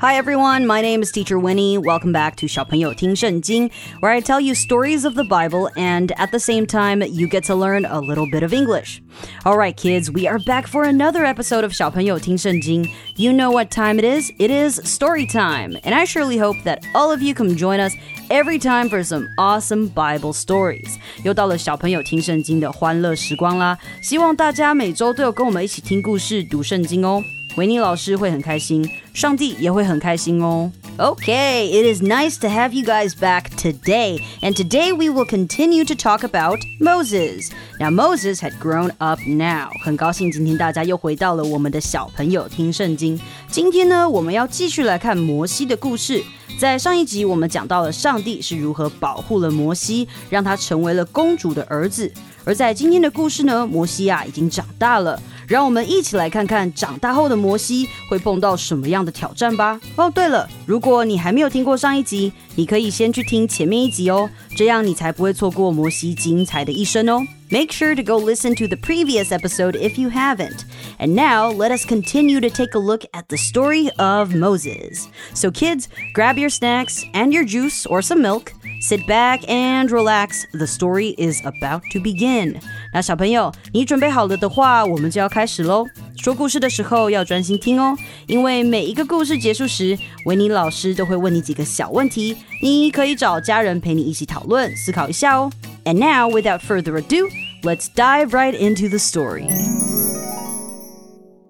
[0.00, 1.76] Hi everyone, my name is Teacher Winnie.
[1.76, 6.38] Welcome back to 小朋友听圣经, where I tell you stories of the Bible and at the
[6.38, 9.02] same time you get to learn a little bit of English.
[9.44, 12.88] All right, kids, we are back for another episode of 小朋友听圣经.
[13.16, 14.30] You know what time it is?
[14.38, 17.92] It is story time, and I surely hope that all of you come join us
[18.30, 20.96] every time for some awesome Bible stories.
[21.24, 23.78] 又到了小朋友听圣经的欢乐时光啦！
[24.02, 27.22] 希望大家每周都有跟我们一起听故事、读圣经哦。
[27.56, 30.70] 维尼老师会很开心， 上帝也会很开心哦。
[30.98, 34.20] Okay, it is nice to have you guys back today.
[34.42, 37.50] And today we will continue to talk about Moses.
[37.78, 39.70] Now, Moses had grown up now.
[39.82, 43.18] 很高兴今天大家又回到了我们的小朋友听圣经。
[43.50, 46.22] 今天呢，我们要继续来看摩西的故事。
[46.58, 52.12] 在上一集，我们讲到了上帝是如何保护了摩西，让他成为了公主的儿子。
[52.44, 55.18] 而在今天的故事呢，摩西啊已经长大了。
[55.46, 59.80] 让我们一起来看看长大后的摩西会碰到什么样的挑战吧。
[59.96, 67.22] 哦，对了，如果你还没有听过上一集，你可以先去听前面一集哦，这样你才不会错过摩西精彩的一生哦。
[67.52, 70.60] Make sure to go listen to the previous episode if you haven't.
[71.00, 75.08] And now, let us continue to take a look at the story of Moses.
[75.34, 78.52] So, kids, grab your snacks and your juice or some milk.
[78.80, 80.46] Sit back and relax.
[80.52, 82.60] The story is about to begin.
[82.95, 85.85] 那小朋友，你准备好了的话，我们就要开始喽。
[86.15, 87.93] 说故事的时候要专心听哦，
[88.25, 95.51] 因为每一个故事结束时，维尼老师都会问你几个小问题，你可以找家人陪你一起讨论、思考一下哦。
[95.83, 97.29] And now, without further ado,
[97.63, 99.49] let's dive right into the story.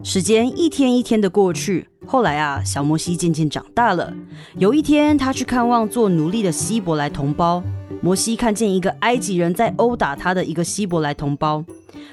[0.04, 4.12] 时间一天一天的过去，后来啊，小摩西渐渐长大了。
[4.58, 7.62] 有一天，他去看望做奴隶的希伯来同胞。
[8.03, 11.65] 摩西看见一个埃及人在殴打他的一个希伯来同胞。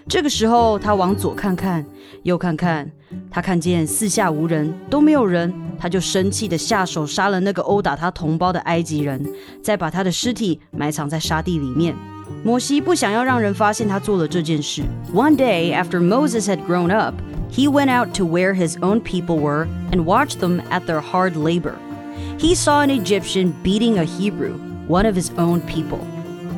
[0.07, 1.85] 这个时候，他往左看看，
[2.23, 2.90] 右看看，
[3.29, 9.22] 他看见四下无人，都没有人，他就生气的下手杀了那个殴打他同胞的埃及人，
[9.62, 11.95] 再把他的尸体埋藏在沙地里面。
[12.44, 14.81] 摩西不想要让人发现他做了这件事。
[15.13, 17.16] One day after Moses had grown up,
[17.51, 21.35] he went out to where his own people were and watched them at their hard
[21.35, 21.75] labor.
[22.38, 24.56] He saw an Egyptian beating a Hebrew,
[24.88, 26.00] One of his own people.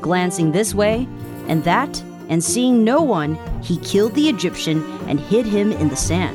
[0.01, 1.07] Glancing this way
[1.49, 1.89] and that,
[2.29, 6.35] and seeing no one, he killed the Egyptian and hid him in the sand.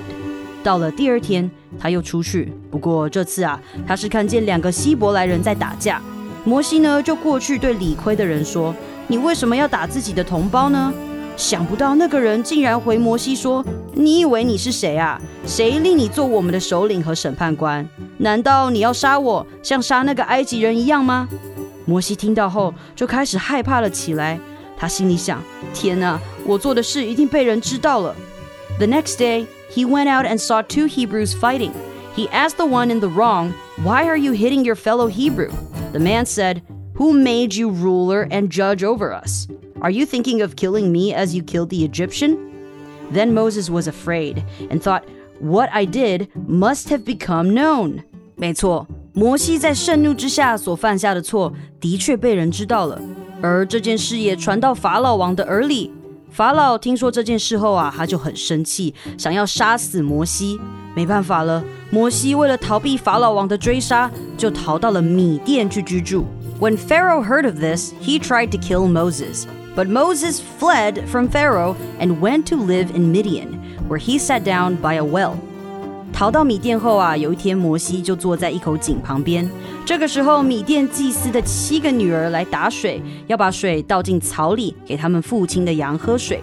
[0.64, 6.02] 到了第二天，他又出去，不过这次啊，他是看见两个希伯来人在打架。
[6.44, 8.74] 摩西呢，就过去对理亏的人说
[9.08, 10.94] ：“你为什么要打自己的同胞呢？
[11.38, 13.64] 想不到那个人竟然回摩西说
[13.94, 15.22] ：“你以为你是谁啊？
[15.46, 17.88] 谁令你做我们的首领和审判官？
[18.18, 21.28] 难道你要杀我，像杀那个埃及人一样吗？”
[21.89, 24.39] 摩西听到后就开始害怕了起来。
[24.77, 25.43] 他心里想：“
[25.73, 28.15] 天哪，我做的事一定被人知道了。”
[28.79, 31.73] The next day, he went out and saw two Hebrews fighting.
[32.17, 33.53] He asked the one in the wrong,
[33.83, 35.51] Why are you hitting your fellow Hebrew?
[35.93, 36.63] The man said,
[36.97, 39.49] who made you ruler and judge over us?
[39.81, 42.39] Are you thinking of killing me as you killed the Egyptian?
[43.11, 45.05] Then Moses was afraid and thought,
[45.41, 48.05] What I did must have become known.
[48.37, 48.87] 没错，
[49.19, 53.01] 摩西在盛怒之下所犯下的错，的确被人知道了，
[53.41, 55.93] 而这件事也传到法老王的耳里。
[56.31, 60.59] 法老听说这件事后啊，他就很生气，想要杀死摩西。
[60.97, 66.25] 没办法了，摩西为了逃避法老王的追杀，就逃到了米甸去居住。
[66.61, 69.47] when Pharaoh heard of this, he tried to kill Moses.
[69.77, 74.77] But Moses fled from Pharaoh and went to live in Midian, where he sat down
[74.77, 75.35] by a well.
[76.20, 79.50] 逃到米甸后啊，有一天摩西就坐在一口井旁边。
[79.86, 86.42] 这个时候，米甸祭司的七个女儿来打水，要把水倒进槽里给他们父亲的羊喝水。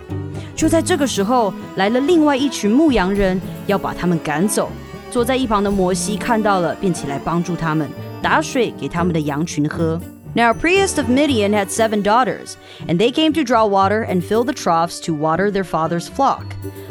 [0.54, 4.70] 就在这个时候，来了另外一群牧羊人，要把他们赶走。
[5.10, 7.86] 坐在一旁的摩西看到了，便起来帮助他们
[8.22, 10.00] 打水给他们的羊群喝。
[10.34, 12.54] Now, Priest of Midian had seven daughters,
[12.88, 16.44] and they came to draw water and fill the troughs to water their father's flock.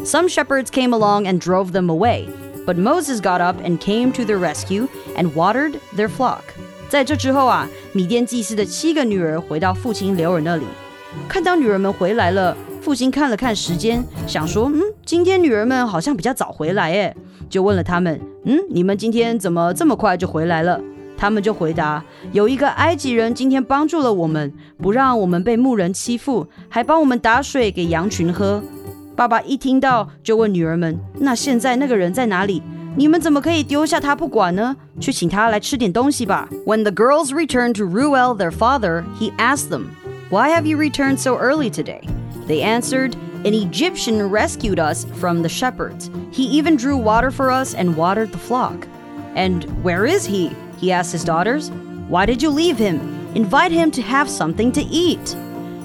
[0.04, 2.28] Some shepherds came along and drove them away.
[2.66, 6.42] But Moses got up and came to the rescue and watered their flock.
[6.90, 10.64] 在这之后啊，米甸祭司的七个女儿回到父亲刘尔那里，
[11.28, 17.16] 看到女儿们回来了，父亲看了看时间，想说，嗯，今天女儿们好像比较早回来，哎，
[17.50, 20.80] 就问了他们，嗯，你们今天怎么这么快就回来了？
[21.18, 22.04] 他们就回答
[22.34, 28.62] ：“有一个埃及人今天帮助了我们，不让我们被牧人欺负，还帮我们打水给羊群喝。”
[29.16, 32.62] 爸爸一听到就问女儿们：“那现在那个人在哪里？
[32.98, 34.76] 你们怎么可以丢下他不管呢？
[35.00, 39.86] 去请他来吃点东西吧。” When the girls returned to Reuel, their father, he asked them,
[40.30, 42.02] "Why have you returned so early today?"
[42.48, 43.14] They answered,
[43.46, 46.10] "An Egyptian rescued us from the shepherds.
[46.32, 48.86] He even drew water for us and watered the flock."
[49.36, 50.52] And where is he?
[50.78, 51.72] He asked his daughters.
[52.10, 53.00] Why did you leave him?
[53.34, 55.36] Invite him to have something to eat.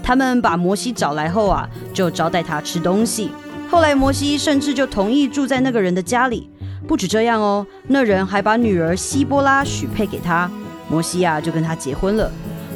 [0.02, 3.30] 他们把摩西找来后啊，就招待他吃东西。
[3.70, 6.50] 后来摩西甚至就同意住在那个人的家里。
[6.88, 10.50] 不止这样哦，那人还把女儿希波拉许配给他，
[10.88, 12.30] 摩西啊就跟他结婚了。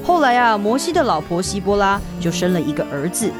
[0.04, 3.32] 后来啊，摩西的老婆希波拉就生了一个儿子，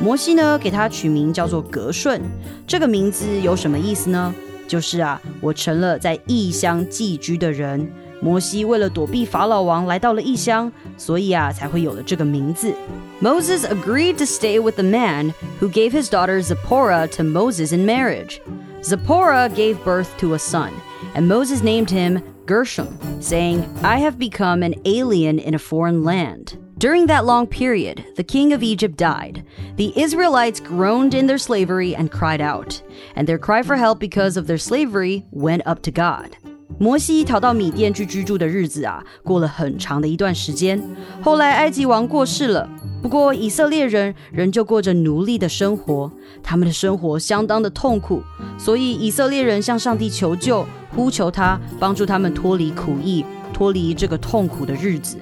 [0.00, 2.22] 摩西呢给他取名叫做格顺。
[2.66, 4.34] 这个名字有什么意思呢？
[4.66, 7.92] 就是啊，我成了在异乡寄居的人。
[8.21, 12.73] 摩西为了躲避法老王来到了异乡，所以啊才会有了这个名字。
[13.21, 18.39] Moses agreed to stay with the man who gave his daughter Zipporah to Moses in marriage.
[18.83, 20.71] Zipporah gave birth to a son,
[21.15, 26.57] and Moses named him Gershom, saying, I have become an alien in a foreign land.
[26.77, 29.43] During that long period, the king of Egypt died.
[29.77, 32.81] The Israelites groaned in their slavery and cried out,
[33.15, 36.37] and their cry for help because of their slavery went up to God.
[36.79, 40.81] 摩西逃到米甸去居住的日子啊，过了很长的一段时间。
[41.21, 42.69] 后来埃及王过世了，
[43.01, 46.11] 不过以色列人仍旧过着奴隶的生活，
[46.43, 48.21] 他们的生活相当的痛苦，
[48.59, 55.17] 所以以色列人向上帝求救，呼求他帮助他们脱离苦役，脱离这个痛苦的日子。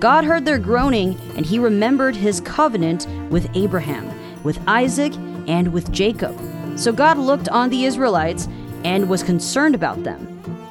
[0.00, 4.04] God heard their groaning, and he remembered his covenant with Abraham,
[4.42, 5.12] with Isaac,
[5.46, 6.32] and with Jacob.
[6.76, 8.46] So God looked on the Israelites
[8.82, 10.16] and was concerned about them.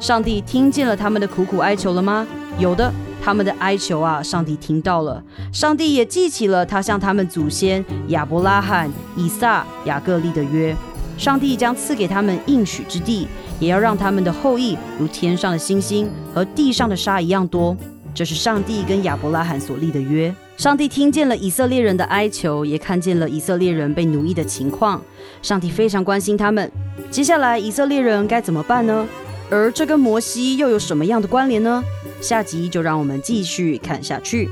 [0.00, 2.27] 上帝听见了他们的苦苦哀求了吗？
[2.59, 2.93] 有的，
[3.23, 5.23] 他们的哀求啊，上帝听到了。
[5.53, 10.75] 上帝也记起了他向他们祖先亚伯拉罕、以撒、雅各立的约。
[11.17, 13.27] 上帝将赐给他们应许之地，
[13.59, 17.77] 也要让他们的后裔如天上的星星和地上的沙一样多。
[18.15, 20.33] 这是上帝跟亚伯拉罕所立的约。
[20.56, 25.03] 上帝听见了以色列人的哀求，也看见了以色列人被奴役的情况。
[25.43, 26.71] 上帝非常关心他们。
[27.11, 29.06] 接下来，以色列人该怎么办呢？
[29.50, 31.84] 而这跟摩西又有什么样的关联呢？
[32.22, 34.50] 下集就让我们继续看下去。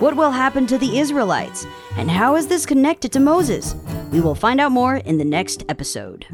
[0.00, 1.64] What will happen to the Israelites?
[1.96, 3.74] And how is this connected to Moses?
[4.12, 6.26] We will find out more in the next episode.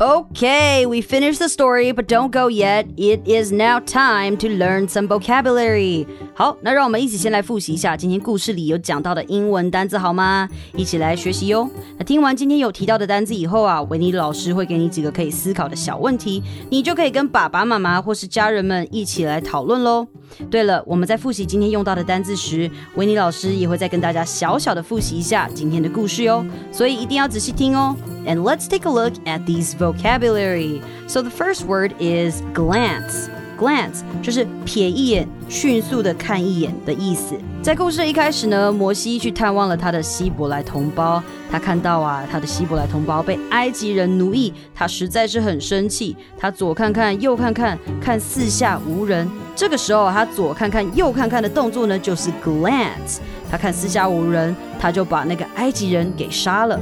[0.00, 2.86] Okay, we finished the story, but don't go yet.
[2.96, 6.06] It is now time to learn some vocabulary.
[6.34, 10.48] 好，那让我们一起先来复习一下今天故事里有讲到的英文单字，好吗？
[10.76, 11.68] 一起来学习哟。
[11.96, 20.06] 那听完今天有提到的单字以后啊，维尼老师会给你几个可以思考的小问题，你就可以跟爸爸妈妈或是家人们一起来讨论喽。
[20.48, 27.96] 对了，我们在复习今天用到的单字时，维尼老师也会再跟大家小小的复习一下今天的故事哟，所以一定要仔细听哦。
[28.24, 30.80] And let's take a look at these vocabulary.
[31.06, 33.28] So the first word is glance.
[33.58, 37.34] Glance 就是瞥一眼、迅速的看一眼的意思。
[37.60, 41.20] 在故事的一开始呢，摩西去探望了他的希伯来同胞，
[41.50, 46.16] 他看到啊，他的希伯来同胞被埃及人奴役，他实在是很生气。
[46.38, 49.28] 他左看看，右看看，看四下无人。
[49.56, 53.18] 这个时候，他左看看，右看看的动作呢，就是 glance。
[53.50, 56.78] 他看四下无人，他就把那个埃及人给杀了。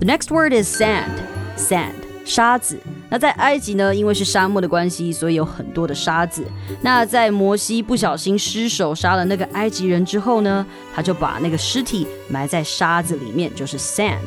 [0.00, 1.12] The next word is sand.
[1.56, 1.94] Sand，
[2.25, 2.79] 沙子。
[3.09, 6.43] 那在埃及呢，因为是沙漠的关系，所以有很多的沙子。
[6.81, 14.19] 那在摩西不小心失手杀了那个埃及人之后呢，他就把那个尸体埋在沙子里面，就是 sand。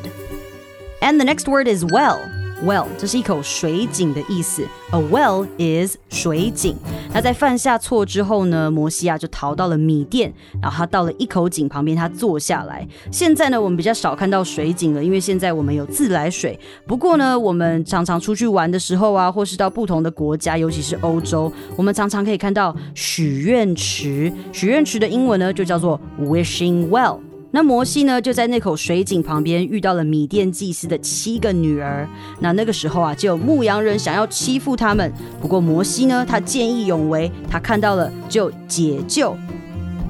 [1.01, 2.19] And the next word is well.
[2.63, 4.63] Well，这是一口水井的意思。
[4.93, 6.77] A well is 水井。
[7.13, 10.33] 那在犯下错之后呢，摩西啊就逃到了米店，
[10.63, 12.87] 然后他到了一口井旁边，他坐下来。
[13.11, 16.59] 现在呢，我们比较少看到水井了，因为现在我们有自来水。
[16.87, 24.33] 不过呢，我们常常出去玩的时候啊，或是到不同的国家，尤其是欧洲，我们常常可以看到许愿池。
[24.53, 27.19] 许愿池的英文呢，就叫做 wishing well。
[27.55, 32.05] 那摩西呢，就在那口水井旁边遇到了米甸祭司的七个女儿。
[32.41, 35.13] 那那个时候啊，就有牧羊人想要欺负他们。
[35.41, 39.37] 不过摩西呢，他见义勇为，他看到了就解救。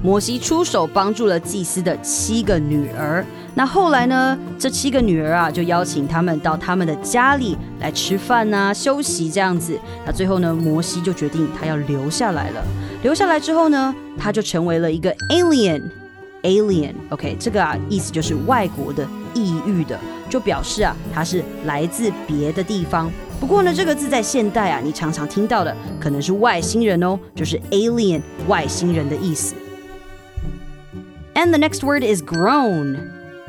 [0.01, 3.23] 摩西出手帮助了祭司的七个女儿。
[3.53, 9.79] 那后来呢，这七个女儿啊，就邀请他们到他们的家里来吃饭啊、休息这样子。
[10.03, 12.65] 那最后呢，摩西就决定他要留下来了。
[13.03, 15.83] 留下来之后呢，他就成为了一个 alien。
[16.45, 19.99] Alien，OK，这个啊意思就是外国的、异域的，
[20.29, 23.11] 就表示啊他是来自别的地方。
[23.39, 29.55] 不过呢，这个字在现代啊，你常常听到的可能是外星人哦，就是 alien 外星人的意思。
[31.33, 32.97] And the next word is groan。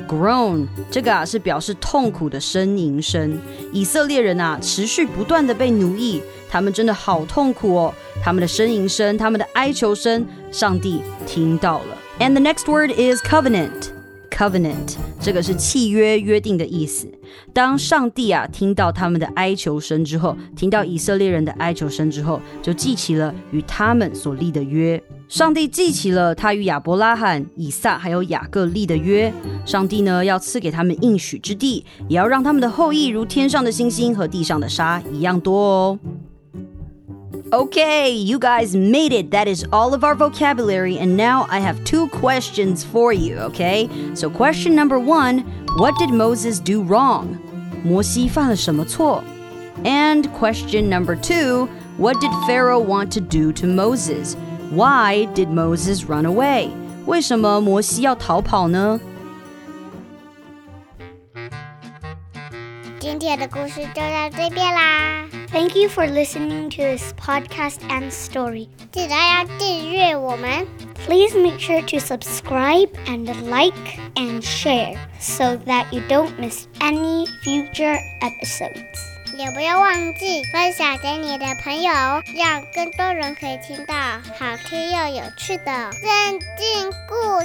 [0.08, 3.38] Groan，这个啊是表示痛苦的呻吟声。
[3.72, 11.95] 以色列人啊持续不断的被奴役，他们真的好痛苦哦，他们的呻吟声，他们的哀求声，上帝听到了。
[12.18, 13.90] And the next word is covenant.
[14.30, 17.06] Covenant 这个是契约、约定的意思。
[17.54, 25.02] 当上帝啊听到他们的哀求声之后，听到以色列人的哀求声之后，就记起了与他们所立的约。
[25.28, 29.32] 上帝记起了他与亚伯拉罕、以撒还有雅各立的约。
[29.64, 35.98] 上帝呢要赐给他们应许之地，也要让他们的后裔如天上的星星和地上的沙一样多哦。
[37.53, 39.31] Okay, you guys made it.
[39.31, 40.97] That is all of our vocabulary.
[40.97, 43.89] And now I have two questions for you, okay?
[44.13, 45.39] So, question number one
[45.77, 47.37] What did Moses do wrong?
[47.83, 49.23] 摩西犯了什么错?
[49.83, 54.35] And question number two What did Pharaoh want to do to Moses?
[54.71, 56.69] Why did Moses run away?
[57.05, 58.99] 为什么摩西要逃跑呢？
[62.99, 65.25] 今天的故事就到这边啦。
[65.51, 68.69] Thank you for listening to this podcast and story.
[68.91, 70.67] 记得要订阅我们。
[71.05, 77.97] Please make sure to subscribe and like and share so that you don't miss any future
[78.21, 79.09] episodes.
[79.37, 81.91] 也不要忘记分享给你的朋友，
[82.37, 87.43] 让更多人可以听到好听又有趣的圣经故